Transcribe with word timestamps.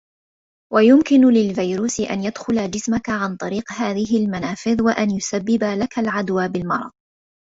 ويمكن 0.73 1.33
للفيروس 1.33 1.99
أن 1.99 2.23
يدخل 2.23 2.71
جسمك 2.71 3.09
عن 3.09 3.37
طريق 3.37 3.71
هذه 3.71 4.25
المنافذ 4.25 4.81
وأن 4.81 5.11
يسبب 5.11 5.63
لك 5.63 5.99
العدوى 5.99 6.47
بالمرض. 6.47 6.91